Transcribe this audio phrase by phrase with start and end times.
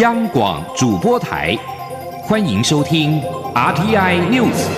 [0.00, 1.56] 央广主播台，
[2.22, 3.20] 欢迎收听
[3.52, 4.68] RTI News。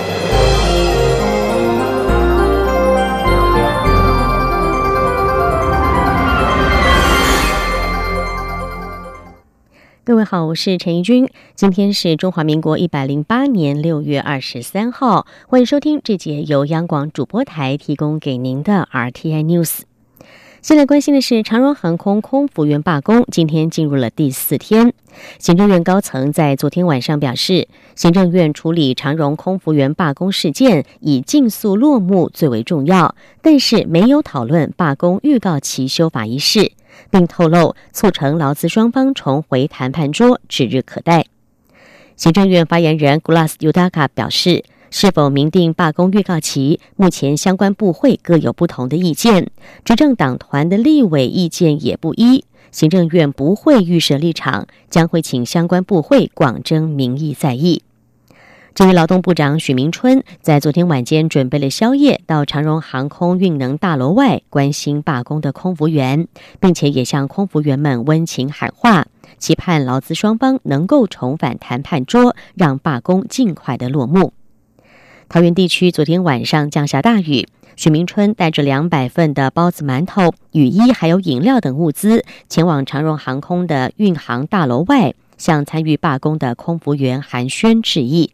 [10.05, 19.81] 各位好，我是陈怡君，今天是中华民国一百零八年六月二十三号，欢迎收听这节由央广主播台提供给您的 RTI News。
[20.63, 24.93] 现在关心的是长荣航空空服员罢工，今天进入了第四天。
[25.39, 36.73] 行政院高层在昨天晚上表示，行政院处理长荣空服员罢工事件以尽速落幕最为重要，但是没有讨论罢工预告期修法一事，
[37.09, 41.25] 并透露促成劳资双方重回谈判桌指日可待。
[42.17, 44.65] 行政院发言人 Glass Udaka 表示。
[44.91, 46.81] 是否明定罢工预告期？
[46.97, 49.51] 目前相关部会各有不同的意见，
[49.85, 52.45] 执政党团的立委意见也不一。
[52.73, 57.83] 行政院不会预设立场，将会请相关部会广征民意在意。
[58.75, 66.27] 至于劳动部长许明春，在昨天晚间准备了宵夜，到长荣航空运能大楼外关心罢工的空服员，
[66.61, 69.07] 并且也向空服员们温情喊话，
[69.39, 74.33] 期盼劳资双方能够重返谈判桌，让罢工尽快的落幕。
[75.33, 88.33] 桃园地区昨天晚上降下大雨，许明春带着两百份的包子、馒头、雨衣还有饮料等物资，前往长荣航空的运航大楼外，向参与罢工的空服员寒暄致意。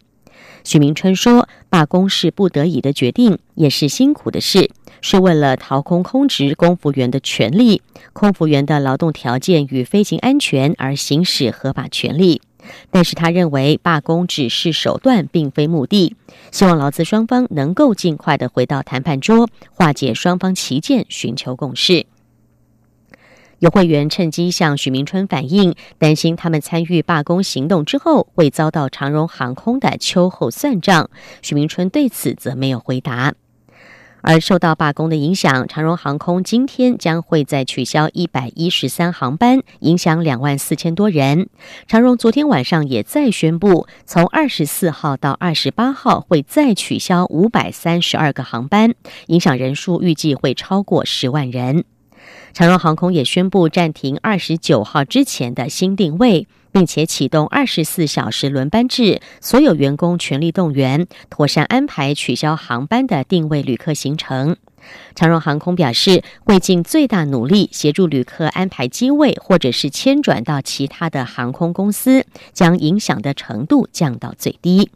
[0.65, 4.71] 许明春说：“罢工是不得已的决定，也是辛苦的事，
[5.03, 7.83] 是为了掏空空职空服员的权利、
[8.15, 12.41] 空服员的劳动条件与飞行安全而行使合法权利。”
[12.91, 16.17] 但是他认为罢工只是手段，并非目的。
[16.50, 22.06] 希望劳资双方能够尽快的回到谈判桌，化解双方歧见，寻求共识。
[23.59, 31.09] 有会员趁机向许明春反映，担心他们参与罢工行动之后会遭到长荣航空的秋后算账。
[31.41, 33.32] 许明春对此则没有回答。
[34.26, 41.48] 而受到罢工的影响，长荣航空今天将会再取消一百一十三航班，影响两万四千多人。
[41.87, 48.94] 长荣昨天晚上也再宣布，从二十四号到二十八号会再取消五百三十二个航班，
[49.28, 51.84] 影响人数预计会超过十万人。
[52.53, 56.48] 长荣航空也宣布暂停二十九号之前的新定位。
[56.76, 64.59] 并且启动二十四小时轮班制，所有员工全力动员，妥善安排取消航班的定位旅客行程。
[65.14, 74.91] 长荣航空表示，会尽最大努力协助旅客安排机位，或者是迁转到其他的航空公司，将影响的程度降到最低。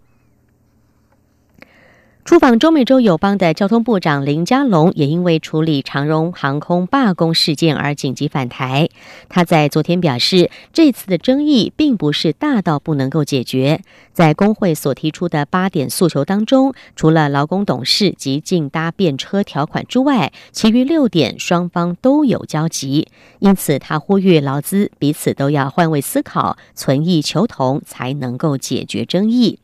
[2.30, 8.88] 出访中美洲友邦的交通部长林佳龙也因为处理长荣航空罢工事件而紧急返台。
[9.28, 13.80] 他在昨天表示，这次的争议并不是大到不能够解决。
[14.12, 23.08] 在工会所提出的八点诉求当中，除了劳工董事及竞搭便车条款之外，其余六点双方都有交集。
[23.40, 29.58] 因此，他呼吁劳资彼此都要换位思考，存异求同，才能够解决争议。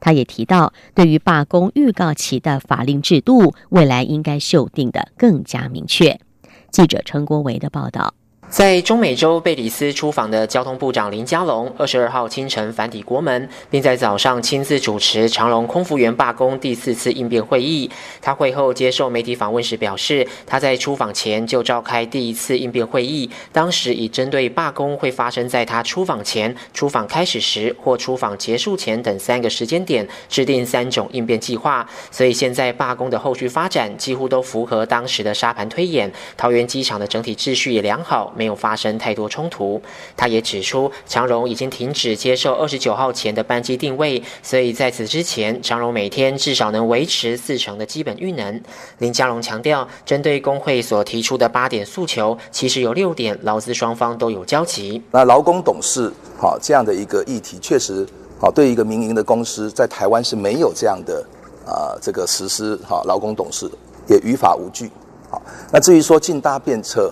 [0.00, 6.20] 他也提到，对于罢工预告期的法令制度，未来应该修订的更加明确。
[6.70, 8.14] 记者陈国维的报道。
[8.52, 17.90] 在中美洲贝里斯出访的交通部长林佳龙，二十二号清晨返抵国门，并在早上亲自主持长隆空服员罢工第四次应变会议。
[18.20, 31.88] 他会后接受媒体访问时表示，他在出访前就召开第一次应变会议，当时已针对罢工会发生在他出访前、出访开始时或出访结束前等三个时间点，制定三种应变计划。
[32.10, 36.12] 所以现在罢工的后续发展几乎都符合当时的沙盘推演。
[36.36, 38.30] 桃园机场的整体秩序也良好。
[38.42, 39.80] 没有发生太多冲突。
[40.16, 48.60] 他也指出，长荣已经停止接受二十九号前的班机定位，所以在此之前，长荣每天至少能维持四成的基本运能。
[48.98, 55.00] 林佳龙强调，针对工会所提出的八点诉求，其实有六点劳资双方都有交集。
[55.12, 58.04] 那劳工董事，好这样的一个议题，确实
[58.40, 61.24] 好对一个民营的公司在台湾是没有这样的
[61.64, 63.70] 啊这个实施好劳工董事，
[64.08, 64.90] 也于法无据。
[65.30, 65.40] 好，
[65.72, 67.08] 那至于说进搭便车。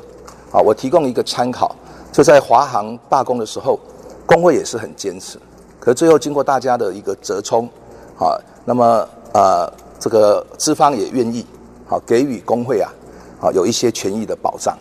[0.51, 1.75] 好，我提供一个参考，
[2.11, 3.79] 就在华航罢工的时候，
[4.27, 5.39] 工会也是很坚持，
[5.79, 7.69] 可最后经过大家的一个折冲，
[8.19, 11.47] 啊，那么呃，这个资方也愿意
[11.87, 12.93] 好给予工会啊，
[13.39, 14.77] 好有一些权益的保障，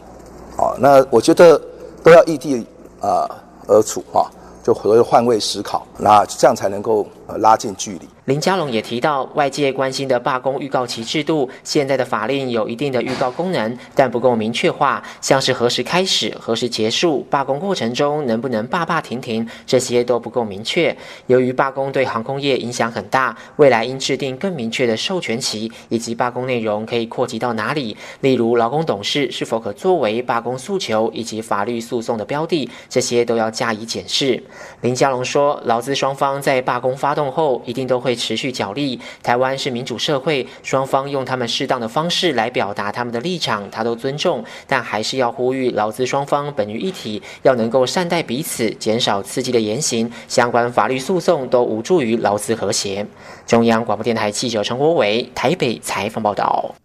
[0.58, 1.62] 好，那我觉得
[2.04, 2.66] 都要异地
[3.00, 3.30] 啊
[3.68, 4.28] 而处哈，
[4.64, 7.06] 就回换位思考，那这样才能够
[7.38, 8.02] 拉近距离。
[8.26, 20.96] 林佳龙也提到，外界关心的罢工预告期制度，现在的法令有一定的预告功能，但不够明确化，像是何时开始、何时结束，罢工过程中能不能罢罢停停，这些都不够明确。
[21.26, 34.44] 由于罢工对航空业影响很大，未来应制定更明确的授权期，以及罢工内容可以扩及到哪里，例如劳工董事是否可作为罢工诉求以及法律诉讼的标的，这些都要加以检视。
[34.82, 38.16] 林佳龙说，劳资双方在罢工发动后，一定都会。
[38.20, 53.08] 持续角力，台湾是民主社会，双方用他们适当的方式来表达他们的立场，他都尊重，但还是要呼吁劳资双方本于一体，要能够善待彼此，减少刺激的言行，相关法律诉讼都无助于劳资和谐。
[53.48, 56.76] 中央广播电台记者陈国伟台北采访报道。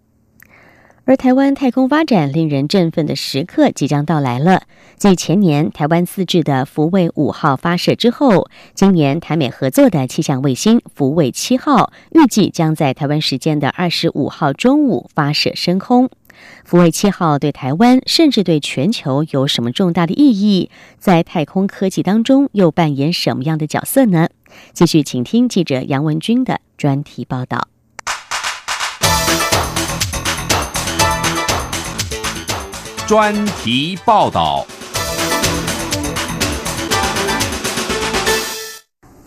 [1.06, 4.62] 而台湾太空发展令人振奋的时刻即将到来了。
[4.96, 16.08] 继前年台湾自制的福卫五号发射之后，今年台美合作的气象卫星福卫七号预计将在台湾时间的二十五号中午发射升空。
[16.64, 20.70] 福卫七号对台湾甚至对全球有什么重大的意义？
[20.98, 24.28] 在太空科技当中又扮演什么样的角色呢？
[24.72, 27.68] 继续请听记者杨文军的专题报道。
[33.06, 34.66] 专题报道。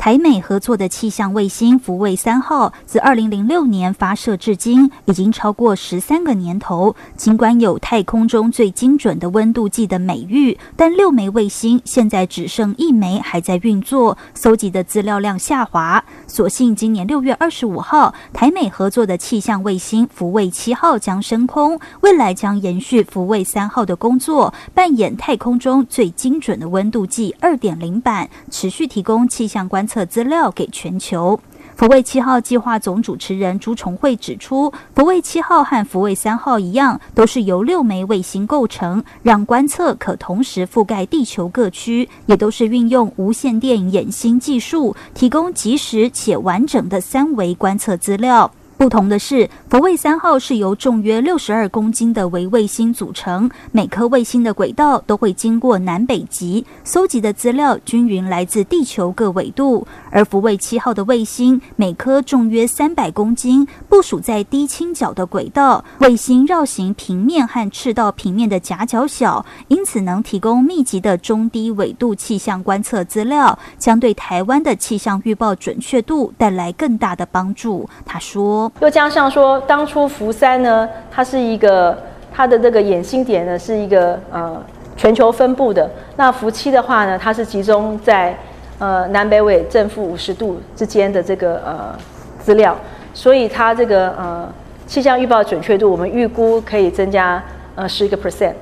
[0.07, 6.95] 台美合作的气象卫星福卫三号，自二零零六年发射至今，已经超过十三个年头。
[7.17, 16.01] 尽管有太空中最精准的温度计的美誉，但六枚卫星现在只剩一枚还在运作，搜集的资料量下滑。
[16.25, 29.96] 所幸今年六月二十五号，台美合作的气象卫星福卫七号将升空，未来将延续福卫三号的工作，扮演太空中最精准的温度计二点零版，持续提供气象观测。
[30.05, 31.39] 资料给全球。
[31.75, 48.51] 福卫七号计划总主持人朱崇慧指出，福卫七号和福卫三号一样，都是由六枚卫星构成，让观测可同时覆盖地球各区，也都是运用无线电衍星技术，提供及时且完整的三维观测资料。
[48.77, 59.85] 不同的是，福卫三号是由重约六十二公斤的微卫星组成，每颗卫星的轨道都会经过南北极，搜集的资料均匀来自地球各纬度。
[60.11, 77.89] 而福卫七号的卫星每颗重约三百公斤，部署在低倾角的轨道，卫星绕行平面和赤道平面的夹角小，因此能提供密集的中低纬度气象观测资料，将对台湾的气象预报准确度带来更大的帮助。
[78.05, 78.66] 他说。
[78.79, 81.97] 又加上说，当初福三呢，它是一个
[82.33, 84.55] 它的这个眼星点呢，是一个呃
[84.95, 85.89] 全球分布的。
[86.15, 88.37] 那福七的话呢，它是集中在
[88.79, 91.95] 呃南北纬正负五十度之间的这个呃
[92.39, 92.77] 资料，
[93.13, 94.47] 所以它这个呃
[94.85, 97.41] 气象预报准确度，我们预估可以增加
[97.75, 98.53] 呃十一个 percent。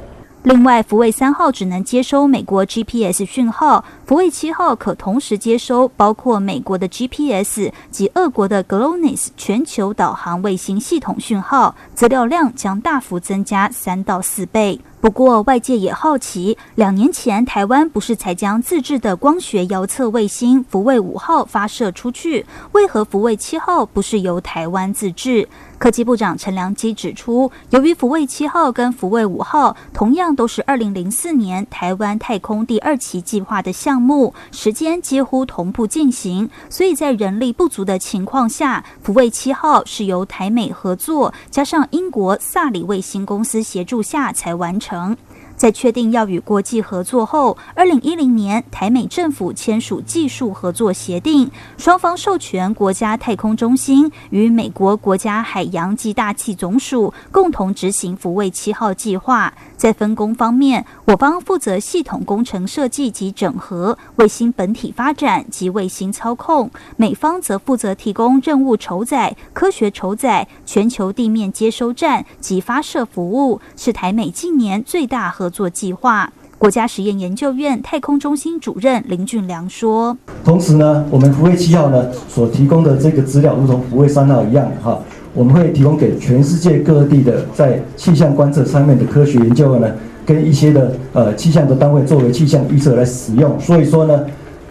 [0.46, 14.80] 另外，福卫三号只能接收美国 GPS 讯号，福卫七号可同时接收包括美国的 GPS 及俄国的 GLONASS 全球导航卫星系统讯号，资料量将大幅增加三到四倍。
[15.02, 25.48] 不过，外界也好奇，两年前台湾不是才将自制的光学遥测卫星福卫五号发射出去，为何福卫七号不是由台湾自制？
[25.78, 45.16] 科技部长陈良基指出，由于福卫七号跟福卫五号同样都是二零零四年台湾太空第二期计划的项目，时间几乎同步进行，所以在人力不足的情况下，福卫七号是由台美合作，加上英国萨里卫星公司协助下才完成。
[45.56, 59.54] 在确定要与国际合作后，二零一零年台美政府签署技术合作协定，双方授权国家太空中心与美国国家海洋及大气总署共同执行福卫七号计划。
[59.78, 76.32] 在分工方面，我方负责系统工程设计及整合、卫星本体发展及卫星操控；美方则负责提供任务筹载、科学筹载、全球地面接收站及发射服务，是台美近年最大合合作计划。
[76.58, 85.00] 国家实验研究院太空中心主任林俊良说：“同时呢，我们福卫七号呢所提供的这个资料，如同福卫三号一样，哈。”
[85.36, 89.88] 我们会提供给全世界各地的在气象观测上面的科学研究呢，
[90.26, 93.60] 跟一些的呃气象的单位作为气象预测来使用。
[93.60, 94.26] 所以说呢，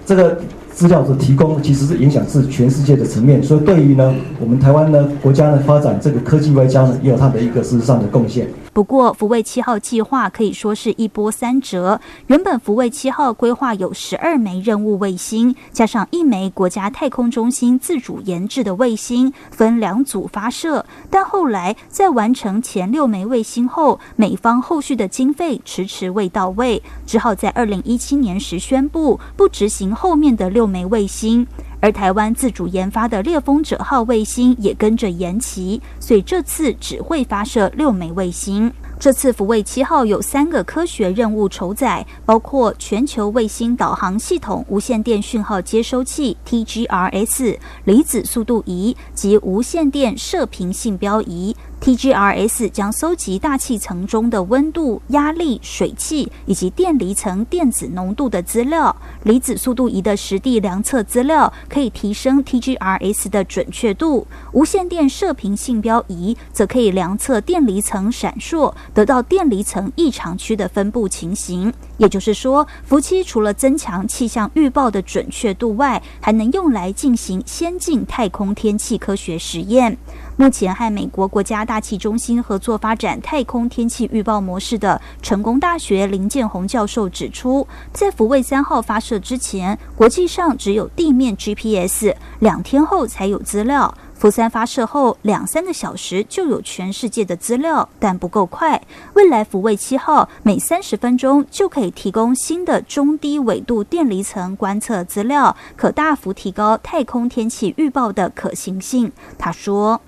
[0.06, 0.36] 这个
[0.72, 3.40] 资料的提供其实是影响是全世界的层面。
[3.42, 8.48] 所以对于呢我们台湾呢国家呢发展这个科技外交呢，也有它的一个事实上的贡献。
[8.74, 12.00] 不过，福卫七号计划可以说是一波三折。
[12.26, 20.84] 原本福卫七号规划有十二枚任务卫星，加上一枚国家太空中心自主研制的卫星，分两组发射。
[21.08, 31.46] 但后来在完成前六枚卫星后，美方后续的经费迟迟未到位，只好在二零一七年时宣布不执行后面的六枚卫星。
[31.84, 38.72] 而台湾自主研发的猎风者号卫星也跟着延期，所以这次只会发射六枚卫星。
[38.98, 51.54] 这次福卫七号有三个科学任务筹载，包括全球卫星导航系统无线电讯号接收器 （TGRS）、离子速度仪及无线电射频信标仪。
[51.84, 58.96] TGRS 将搜集大气层中的温度、压力、水汽以及电离层电子浓度的资料。
[59.24, 64.26] 离子速度仪的实地量测资料可以提升 TGRS 的准确度。
[64.52, 71.70] 无线电射频信标仪则可以量测电离层闪烁，得到电离层异常区的分布情形。
[71.98, 79.98] 也就是说，福七除了增强气象预报的准确度外，还能用来进行先进太空天气科学实验。
[80.36, 98.82] 目前和美国国家大气中心合作发展太空天气预报模式的成功大学林建宏教授指出，在福卫三号发射之前，国际上只有地面 GPS，两天后才有资料；福三发射后两三个小时就有全世界的资料，但不够快。
[99.14, 109.12] 未来福卫七号每三十分钟就可以提供新的中低纬度电离层观测资料，可大幅提高太空天气预报的可行性。
[109.38, 110.00] 他说。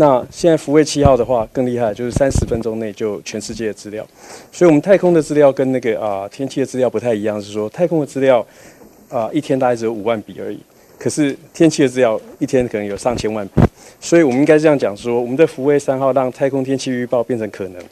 [0.00, 4.02] 那现在福卫七号的话更厉害，就是三十分钟内就全世界的资料。
[4.50, 8.44] 所以，我们太空的资料跟那个啊天气的资料不太一样，是说太空的资料
[9.10, 10.58] 啊一天大概只有五万笔而已，
[10.98, 13.60] 可是天气的资料一天可能有上千万笔。
[14.00, 17.82] 所以我们应该这样讲说，我们的福卫三号让太空天气预报变成可能，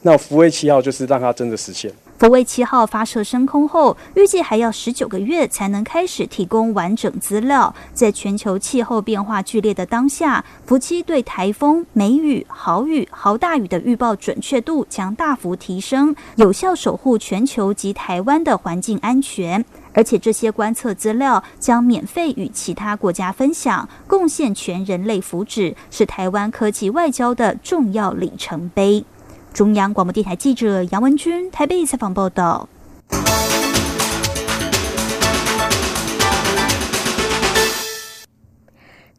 [0.00, 1.92] 那福卫七号就是让它真的实现。
[2.22, 7.74] 福卫七号发射升空后，预计还要十九个月才能开始提供完整资料。
[7.92, 19.64] 在全球气候变化剧烈的当下，福七对台风、梅雨、豪雨、豪大雨的预报准确度将大幅提升，有效守护全球及台湾的环境安全。
[19.92, 29.04] 而且这些观测资料将免费与其他国家分享，贡献全人类福祉，是台湾科技外交的重要里程碑。
[29.52, 32.66] 中央广播电台记者杨文君台北采访报道。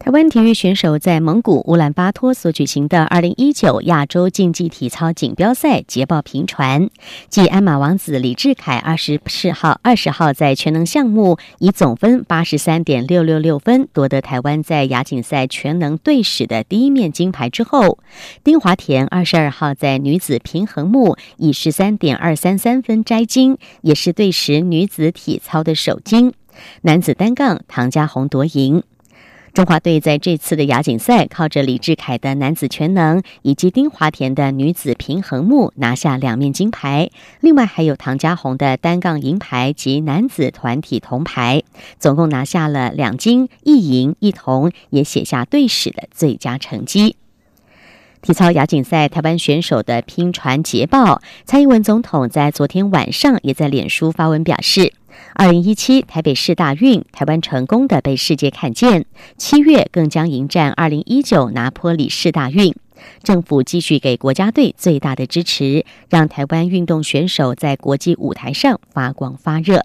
[0.04, 6.90] 台湾体育选手在蒙古乌兰巴托所举行的二零一九亚洲竞技体操锦标赛捷报频传，
[7.30, 17.98] 继鞍马王子李志凯二十四号、二十号在全能项目以总分八十三点六六六分夺得台湾在亚锦赛全能队史的第一面金牌之后，
[18.44, 26.34] 丁华田二十二号在女子平衡木以十三点二三三分摘金，也是队史女子体操的首金。
[26.82, 28.82] 男子单杠唐家宏夺银。
[29.54, 37.08] 中华队在这次的亚锦赛，靠着李志凯的男子全能以及丁华田的女子平衡木拿下两面金牌，
[37.38, 41.62] 另外还有唐家红的单杠银牌及男子团体铜牌，
[42.00, 47.14] 总共拿下了两金一银一铜，也写下队史的最佳成绩。
[48.22, 54.94] 体操亚锦赛，台湾选手的拼传捷报，蔡英文总统在昨天晚上也在脸书发文表示。
[55.34, 59.04] 二零一七台北市大运，台湾成功的被世界看见。
[59.36, 62.74] 七月更将迎战二零一九拿坡里市大运，
[63.22, 69.84] 政府继续给国家队最大的支持，让台湾运动选手在国际舞台上发光发热。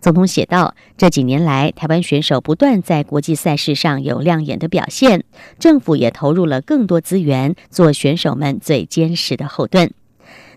[0.00, 5.24] 总统写道：这几年来，台湾选手不断在国际赛事上有亮眼的表现，
[5.58, 9.90] 政府也投入了更多资源，做选手们最坚实的后盾。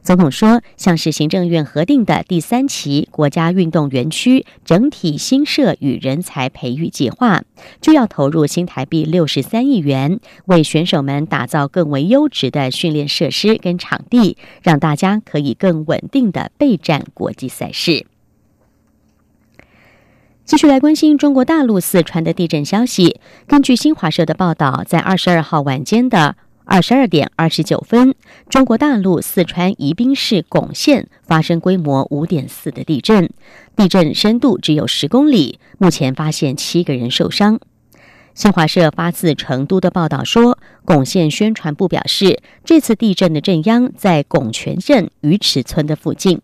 [0.03, 7.43] 总统说，像是行政院核定的第三期国家运动园区整体新设与人才培育计划，
[7.81, 18.07] 就要投入新台币六十三亿元，为选手们打造更为优质的训练设施跟场地，让大家可以更稳定的备战国际赛事。
[20.43, 23.21] 继续来关心中国大陆四川的地震消息。
[23.47, 26.35] 根据新华社的报道，在二十二号晚间的。
[26.73, 28.15] 二十二点二十九分，
[28.47, 33.29] 中国大陆四川宜宾市珙县发生规模五点四的地震，
[33.75, 35.59] 地震深度只有十公里。
[35.79, 37.59] 目前发现七个人受伤。
[38.33, 46.39] 新华社发自成都的报道说，珙县宣传部表示，这次地震的震央在珙泉镇鱼池村的附近。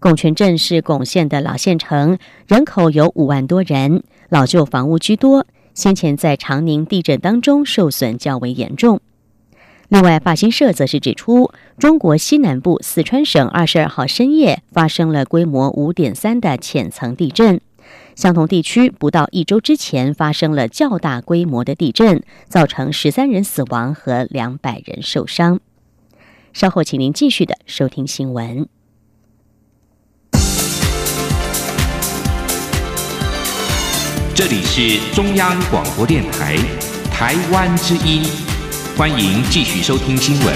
[0.00, 9.02] 珙泉镇是珙县的老县城，人口有五万多人，老旧房屋居多，先前在长宁地震当中受损较为严重。
[9.94, 17.60] 另外，法新社则是指出，中国西南部四川省二十二号深夜发生了规模五点三的浅层地震。
[18.16, 25.60] 相同地区不到一周之前发生了较大规模的地震，造成十三人死亡和两百人受伤。
[26.52, 28.66] 稍后，请您继续的收听新闻。
[34.34, 36.56] 这里是中央广播电台
[37.12, 38.24] 台湾之音，
[38.96, 40.54] 欢迎继续收听新闻。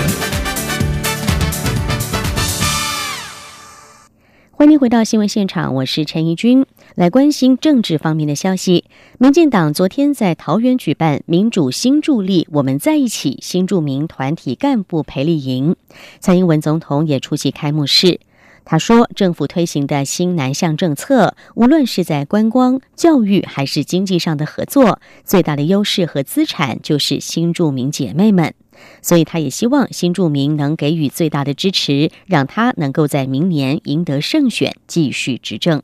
[4.52, 6.64] 欢迎回到新闻现场，我是陈怡君。
[6.94, 8.84] 来关心政治方面的消息。
[9.18, 15.74] 民进党昨天在桃园举办民主新助力我们在一起新著名团体干部培力营，
[16.20, 18.20] 蔡英文总统也出席开幕式。
[18.70, 28.52] 他说，政府推行的新南向政策，无论是在观光、教育还是经济上的合作，最大的优势和资产就是新住民姐妹们。
[29.00, 35.82] 所以，他也希望新住民能给予最大的支持，让他能够在明年赢得胜选，继续执政。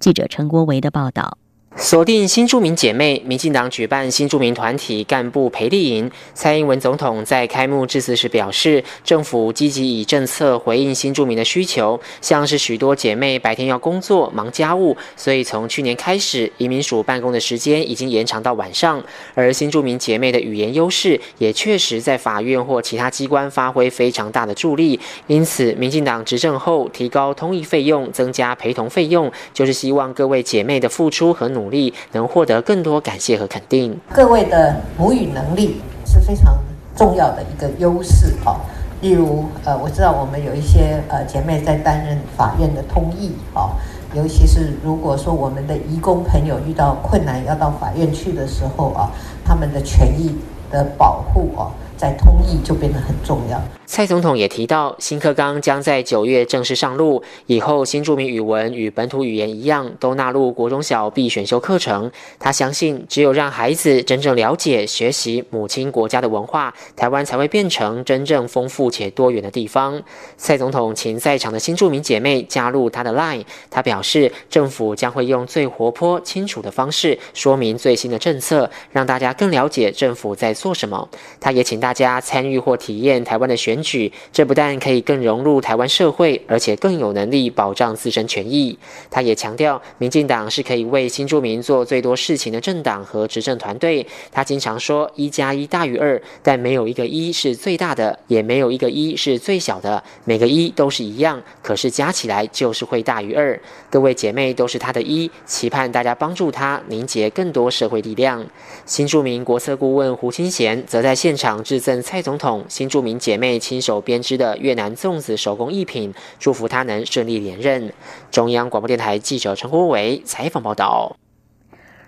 [0.00, 1.36] 记者陈国维的报道。
[1.80, 6.10] 锁定新住民姐妹，民进党举办新住民团体干部培力营。
[6.34, 19.00] 蔡英文总统在开幕致辞时表示，政府积极以政策回应新住民的需求，像是许多姐妹白天要工作忙家务，所以从去年开始，移民署办公的时间已经延长到晚上。
[19.34, 24.98] 而新住民姐妹的语言优势，也确实在法院或其他机关发挥非常大的助力。
[25.28, 31.67] 因此，民进党执政后提高通译费用，增加陪同费用，就是希望各位姐妹的付出和努。
[31.70, 33.98] 力能获得更多感谢和肯定。
[34.12, 36.58] 各位的母语能力是非常
[36.96, 38.56] 重要的一个优势哦。
[39.00, 43.70] 例如，呃，我知道我们有一些呃姐妹在担任法院的通译哦，
[44.12, 49.08] 尤其是如果说我们的移工朋友遇到困难要到法院去的时候啊，
[49.44, 50.36] 他们的权益
[50.68, 51.70] 的保护哦。
[51.98, 53.60] 在通译就变得很重要。
[53.84, 62.10] 蔡总统也提到，新课纲将在九月正式上路，以后新著名语文与本土语言一样，都纳入国中小必选修课程。
[62.38, 70.00] 他相信，只有让孩子真正了解、学习母亲国家的文化，台湾才会变成真正丰富且多元的地方。
[70.36, 81.08] 蔡总统请在场的新著名姐妹加入他的 Line，他表示，政府将会用最活泼、清楚的方式说明最新的政策，让大家更了解政府在做什么。
[81.40, 81.87] 他也请大。
[81.88, 88.78] 大家参与或体验台湾的选举，这不但可以更融入台湾社会，而且更有能力保障自身权益。
[89.10, 94.06] 他也强调，民进党是可以为新住民做最多事情的政党和执政团队。
[94.30, 103.58] 他经常说“一加一大于二”，但没有一个一是最大的，也没有一个一是最小的，每个一都是一样，可是加起来就是会大于二。
[103.88, 108.46] 各位姐妹都是他的一，期盼大家帮助他凝结更多社会力量。
[108.84, 111.77] 新住民国策顾问胡清贤则在现场致。
[111.80, 117.92] 赠蔡总统新著名姐妹亲手编织的越南粽子手工艺品，祝福他能顺利连任。
[118.30, 121.16] 中央广播电台记者陈国伟采访报道。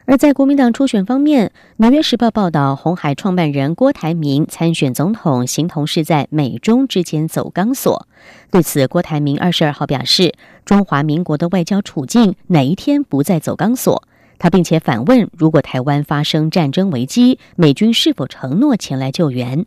[0.06, 8.08] 而在国民党初选方面，《纽约时报》报道，红海创办人郭台铭参选总统，形同是在美中之间走钢索。
[8.50, 14.02] 对此，郭台铭二十二号表示，中华民国的外交处境哪一天不再走钢索？
[14.40, 19.66] 他并且反问：如果台湾发生战争危机，美军是否承诺前来救援？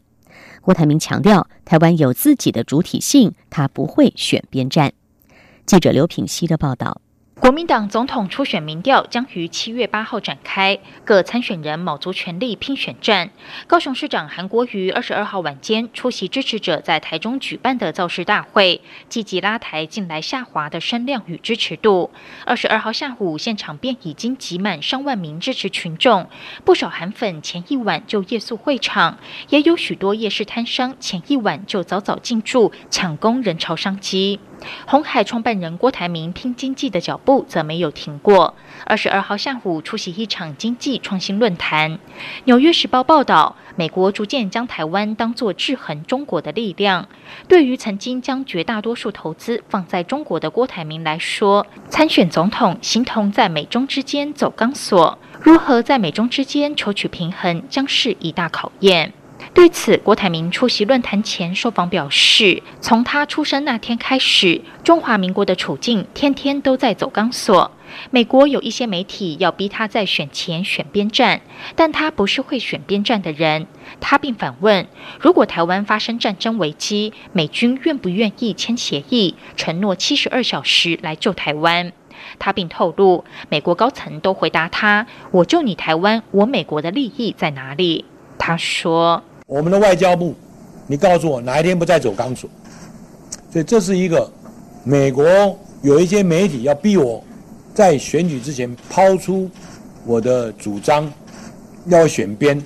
[0.62, 4.91] 郭台铭强调，台湾有自己的主体性，他不会选边站。
[5.67, 6.99] 记者刘品希的报道。
[7.39, 13.32] 国民党总统初选民调将于七月八号展开，各参选人卯足全力拼选战。
[13.67, 22.12] 高雄市长韩国瑜二十二号晚间出席支持者在台中举办的造势大会，积极拉抬近来下滑的声量与支持度。
[22.46, 26.30] 二十二号下午，现场便已经挤满上万名支持群众，
[26.63, 29.17] 不少韩粉前一晚就夜宿会场，
[29.50, 34.39] 也有许多夜市摊商前一晚就早早进驻，抢攻人潮商机。
[34.86, 38.56] 红海创办人郭台铭拼经济的脚步则没有停过。
[38.86, 41.99] 二十二号下午出席一场经济创新论坛。
[42.45, 47.08] 纽约时报报道，美国逐渐将台湾当作制衡中国的力量。
[47.47, 55.17] 对于曾经将绝大多数投资放在中国的郭台铭来说，参选总统形同在美中之间走钢索。
[55.41, 59.13] 如何在美中之间求取平衡，将是一大考验。
[59.53, 67.71] 对此，郭台铭出席论坛前受访表示：“从他出生那天开始，中华民国的处境天天都在走钢索。
[68.10, 71.41] 美国有一些媒体要逼他在选前选边站，
[71.75, 73.67] 但他不是会选边站的人。”
[74.01, 74.88] 他并反问
[75.21, 81.91] ：“如果台湾发生战争危机，美军愿不愿意签协议，承诺七十二小时来救台湾？”
[82.39, 88.06] 他并透露，美国高层都回答他：“我救你台湾，我美国的利益在哪里？”
[88.39, 89.21] 他说。
[89.54, 90.34] 我们的外交部
[90.88, 92.50] 你告诉我哪一天不再走钢索？
[93.52, 94.28] 所以这是一个
[94.84, 95.24] 美国
[95.84, 97.24] 有一些媒体要逼我
[97.72, 99.48] 在选举之前抛出
[100.08, 101.08] 我的主张，
[101.86, 102.60] 要选边。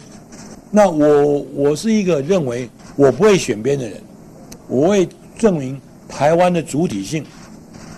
[0.71, 4.02] 那我我是一个认为我不会选边的人，
[4.69, 7.26] 我会证明台湾的主体性，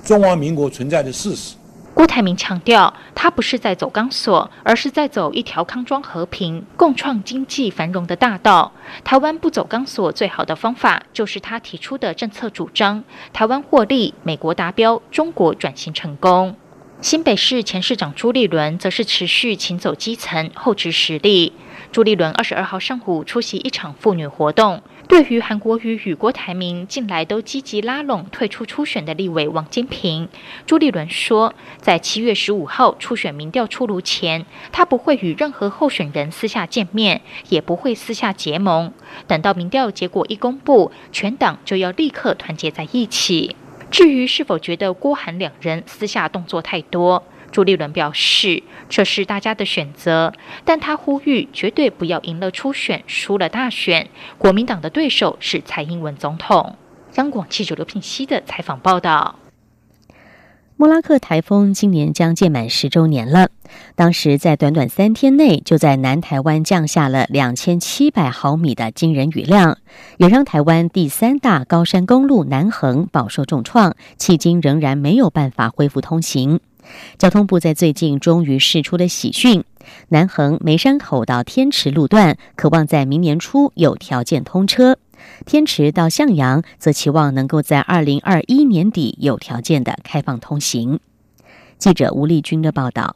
[0.04, 1.54] 中华民国存在的事实。
[2.00, 8.72] 郭台铭强调，他不是在走钢索，而是在走一条康庄和平、共创经济繁荣的大道。
[9.04, 16.56] 台湾不走钢索，最好的方法就是他提出的政策主张：台湾获利，美国达标，中国转型成功。
[17.02, 21.52] 新北市前市长朱立伦则是持续勤走基层、厚植实力。
[21.92, 24.82] 朱立伦二十二号上午出席一场妇女活动。
[25.10, 30.30] 对于韩国瑜与郭台铭近来都积极拉拢退出初选的立委王金平，
[30.68, 38.94] 朱立伦说，在七月十五号初选民调出炉前，他不会与任何候选人私下见面，也不会私下结盟。
[39.26, 43.56] 等到民调结果一公布，全党就要立刻团结在一起。
[43.90, 47.24] 至于是否觉得郭韩两人私下动作太多？
[47.52, 50.34] 朱立伦表示，这是大家的选择，
[50.64, 54.10] 但他呼吁绝对不要赢了初选，输了大选。
[54.38, 56.76] 国民党的对手是蔡英文总统。
[57.16, 59.36] 央广记者刘品熙的采访报道。
[60.78, 63.50] 莫拉克台风今年将届满十周年了，
[63.96, 69.78] 当时在短短三天内，就在南台湾降下了两千七百毫米的惊人雨量，
[70.16, 76.62] 也让台湾第三大高山公路南横饱受重创，迄今仍然没有办法恢复通行。
[77.18, 79.64] 交通部在最近终于释出了喜讯，
[80.10, 84.96] 南横梅山口到天池路段，渴望在明年初有条件通车；
[85.46, 91.00] 天池到向阳，则期望能够在二零二一年底有条件的开放通行。
[91.78, 93.16] 记者吴丽君的报道。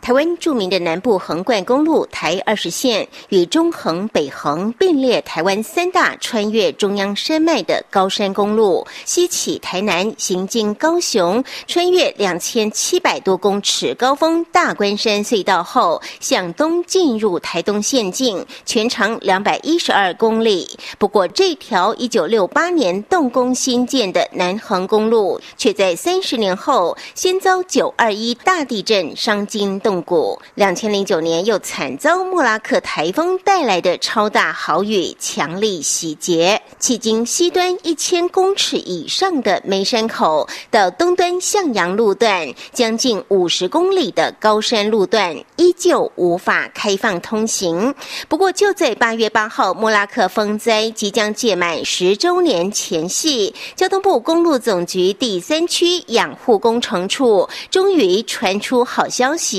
[0.00, 20.78] 台湾著名的南部横贯公路台二十线与中横、北横并列台湾三大穿越中央山脉的高山公路，西起台南，行经高雄，穿越两千七百多公尺高峰大关山隧道后，向东进入台东县境，全长两百一十二公里。
[20.98, 29.90] 不过，这条一九六八年动工新建的南横公路，却在三十年后先遭九二一大地震伤筋动。
[29.90, 47.92] 动谷，两千零九年又惨遭莫拉克台风带来的超大豪雨强力洗劫，迄今西端一千公尺以上的梅山口到东端向阳路段，将近五十公里的高山路段依旧无法开放通行。
[48.28, 59.49] 不过，就在八月八号莫拉克风灾即将届满十周年前夕，交通部公路总局第三区养护工程处终于传出好消息。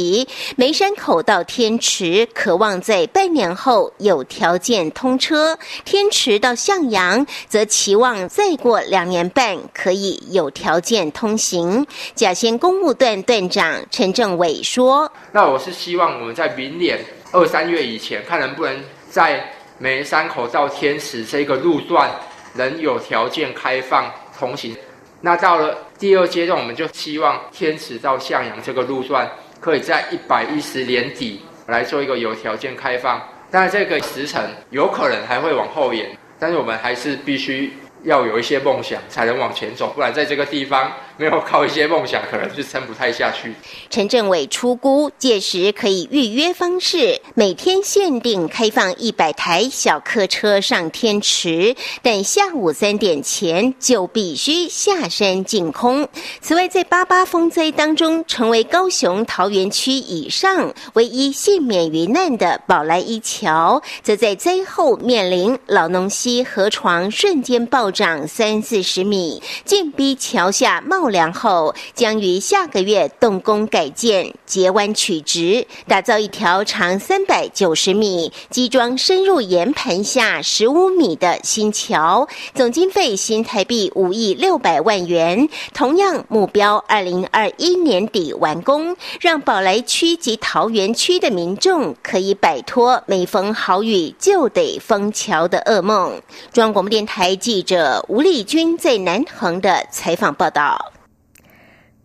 [0.56, 11.86] 梅山口到天池，渴望在半年后有条件通车；天池到向阳，则期望再过两年半可以有条件通行。
[12.16, 17.00] 甲仙公务段段长陈政伟说：“那我是希望我们在明年
[17.32, 19.44] 二三月以前，看能不能在
[19.78, 22.10] 梅山口到天池这个路段
[22.54, 24.76] 能有条件开放通行。
[25.22, 29.30] 那到了第二阶段，我们就希望天池到向阳这个路段。”
[29.62, 37.72] 可以在一百一十年底来做一个有条件开放，但这个时辰有可能还会往后延，但是我们还是必须。
[38.04, 40.92] 要有一些梦想才能往前走，不然在这个地方
[41.22, 43.54] 没有靠一些梦想，可能就撑不太下去。
[43.92, 56.10] 陈政伟出估，届时可以预约方式，每天限定开放一百台小客车上天池，但下午三点前就必须下山净空。
[56.42, 67.92] 此外，在八八风灾当中，成为高雄桃园区以上唯一幸免于难的宝来一桥，则在灾后面临老农溪河床瞬间暴。
[67.92, 85.48] 涨三四十米，进逼桥下冒梁后，将于下个月动工改建，截弯取直，打造一条长三百九十米、基桩深入岩盘下十五米的新桥，总经费新台币五亿六百万元。
[85.74, 96.20] 同样目标二零二一年底完工，让宝来区及桃园区的民众可以摆脱每逢好雨就得封桥的噩梦。
[96.54, 97.82] 中央广播电台记者。
[98.08, 101.01] 吴丽君在南横的采访报道。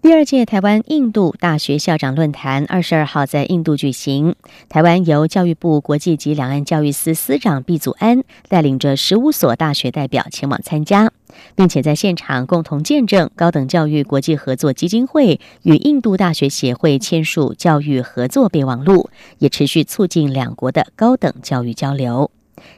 [0.03, 4.37] 第二届台湾印度大学校长论坛二十二号在印度举行。
[4.69, 11.11] 台湾由教育部国际及两岸教育司司长毕祖安带领着十五所大学代表前往参加，
[11.57, 22.31] 并且在现场共同见证高等教育国际合作基金会与印度大学协会签署教育合作备忘录，也持续促进两国的高等教育交流。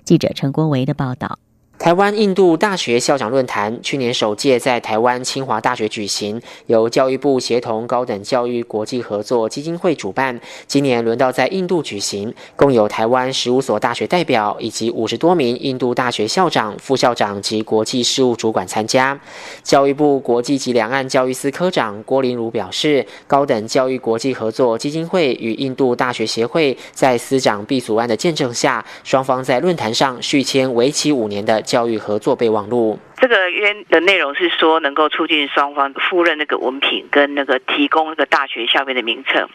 [0.02, 1.38] 记者陈国维的报道。
[1.78, 10.38] 台湾印度大学校长论坛去年首届在台湾清华大学举行，由教育部协同高等教育国际合作基金会主办。
[10.66, 19.18] 今年轮到在印度举行，共有台湾十五所大学代表以及五十多名印度大学校长、副校长及国际事务主管参加。
[19.62, 31.62] 教育部国际及两岸教育司科长郭林儒表示，高等教育国际合作基金会与印度大学协会在司长毕祖安的见证下，双方在论坛上续签为期五年的。
[31.68, 39.46] 教育合作备忘录，这个约的内容是说，能够促进双方赴任那个文凭跟那个提供那个大学校面的名称。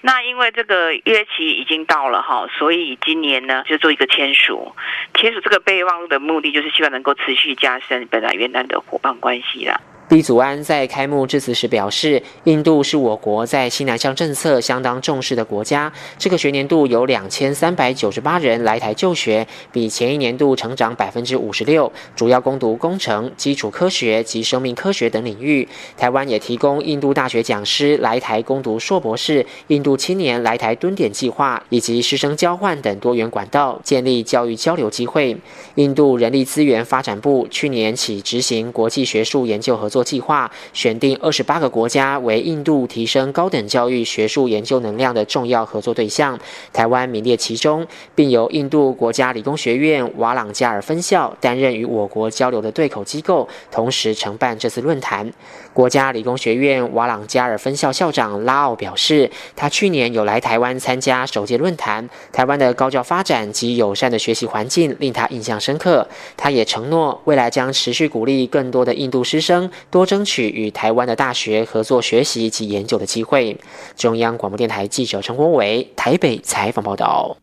[0.00, 4.76] 那因为这个约期已经到了哈，所以今年呢就做一个签署。
[5.14, 9.80] 签署这个备忘录的目的，就是希望能够持续加深本来原来的伙伴关系啦。
[10.08, 15.92] 毕祖安在开幕致辞时表示，印度是我国在西南向政策相当重视的国家。
[16.16, 25.66] 这个学年度有两千三百九十八人来台就学，比前一年度成长百分之五十六，主要攻读工程、基础科学及生命科学等领域。
[25.96, 35.36] 台湾也提供印度大学讲师来台攻读硕博士、印度青年来台蹲点计划以及师生交换等多元管道，建立教育交流机会。
[35.74, 39.95] 印度人力资源发展部去年起执行国际学术研究合作。
[39.96, 46.38] 做计划，选定二十八个国家为印度提升高等教育学术研究能量的重要合作对象，
[46.70, 55.32] 台湾名列其中，并由印度国家理工学院瓦朗加尔分校担任与我国交流的对口机构，同时承办这次论坛。
[55.72, 66.06] 国家理工学院瓦朗加尔分校校长拉奥表示，他去年有来台湾参加首届论坛，台湾的高教发展及友善的学习环境令他印象深刻。
[66.36, 69.70] 他也承诺，未来将持续鼓励更多的印度师生。
[69.90, 73.58] 多争取与台湾的大学合作学习及研究的机会。
[73.96, 77.36] 中央广播电台记者陈国伟台北采访报道。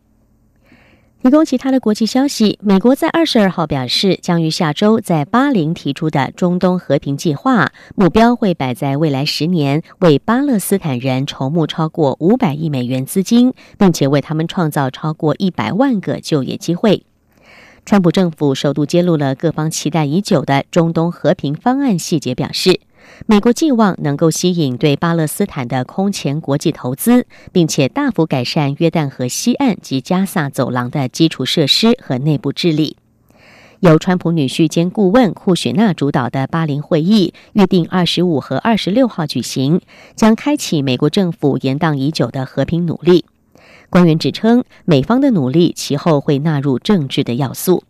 [1.24, 17.06] 提供其他的国际消息，美国在二十二号表示，将于下周在巴林提出的中东和平计划目标会摆在未来十年，为巴勒斯坦人筹募超过五百亿美元资金，并且为他们创造超过一百万个就业机会。
[17.86, 22.80] 川普政府首度揭露了各方期待已久的中东和平方案细节，表示
[23.26, 32.96] 美国寄望能够吸引对巴勒斯坦的空前国际投资，并且大幅改善约旦河西岸及加萨走廊的基础设施和内部治理。
[33.82, 39.82] 由川普女婿兼顾问库雪纳主导的巴林会议预定二十五和二十六号举行，
[40.16, 43.26] 将开启美国政府延宕已久的和平努力。
[43.94, 47.84] 官员指称，美方的努力其后会纳入政治的要素，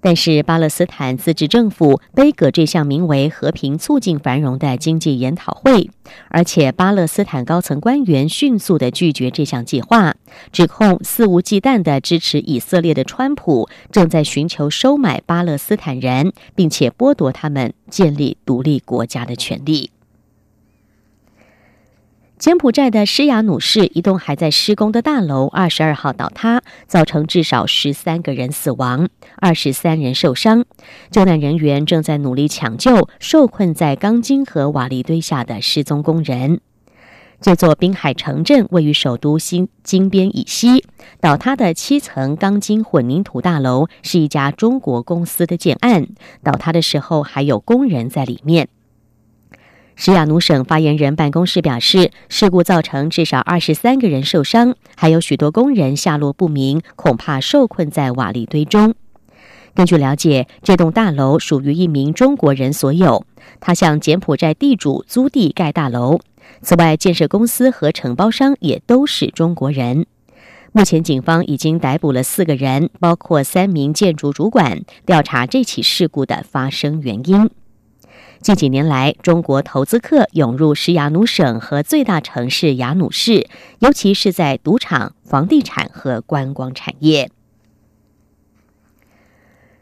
[0.00, 5.90] 但是巴勒斯坦自治政府背葛这项名为“和平促进繁荣”的经济研讨会，
[6.30, 10.14] 而且巴勒斯坦高层官员迅速的拒绝这项计划，
[10.50, 19.90] 指控肆无忌惮的支持以色列的川普正在寻求收买巴勒斯坦人，并且剥夺他们建立独立国家的权利。
[22.38, 30.64] 柬埔寨的施雅努市一栋还在施工的大楼，二十二号倒塌，造成至少十三个人死亡，二十三人受伤。
[31.10, 36.60] 救难人员正在努力抢救受困在钢筋和瓦砾堆下的失踪工人。
[37.40, 40.84] 这座滨海城镇位于首都新金边以西，
[41.20, 46.06] 倒塌的七层钢筋混凝土大楼是一家中国公司的建案，
[46.44, 48.68] 倒塌的时候还有工人在里面。
[50.00, 58.94] 施亚努省发言人办公室表示，事故造成至少二十三个人受伤，还有许多工人下落不明，恐怕受困在瓦砾堆中。
[59.74, 63.26] 根据了解，这栋大楼属于一名中国人所有，
[63.58, 66.20] 他向柬埔寨地主租地盖大楼。
[66.62, 70.06] 此外，建设公司和承包商也都是中国人。
[70.70, 77.50] 目前，警方已经逮捕了四个人，包括三名建筑主管，调查这起事故的发生原因。
[78.40, 83.48] 近几年来，中国投资客涌入石雅努省和最大城市雅努市，
[83.80, 87.30] 尤其是在赌场、房地产和观光产业。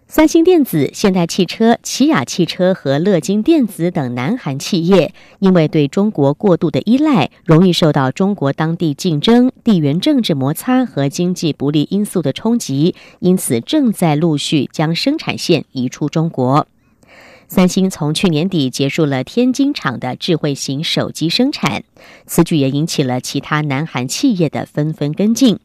[0.09, 16.67] 三星电子、现代汽车、起亚汽车和乐金电子等南韩企业，因为对中国过度的依赖，容易受到中国当地竞争、地缘政治摩擦和经济不利因素的冲击，因此正在陆续将生产线移出中国。
[17.49, 21.85] 三星从去年底结束了天津厂的智慧型手机生产，
[22.27, 25.61] 此举也引起了其他南韩企业的纷纷跟进。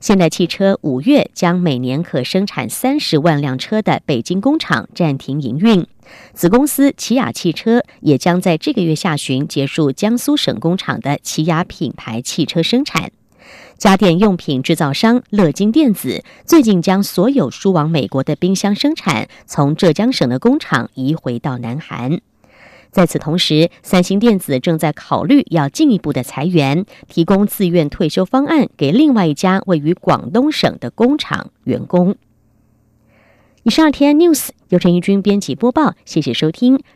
[0.00, 5.86] 现代汽车五月将每年可生产三十万辆车的北京工厂暂停营运，
[6.34, 13.12] 子公司起亚汽车也将在这个月下旬结束江苏省工厂的起亚品牌汽车生产。
[13.82, 22.20] 家电用品制造商乐金电子最近将所有输往美国的冰箱生产从浙江省的工厂移回到南韩。
[22.92, 32.14] 在此同时，三星电子正在考虑要进一步的裁员，提供自愿退休方案给另外一家位于广东省的工厂员工。
[33.64, 36.84] 以上 T N News 由陈一军编辑播报，谢谢收听。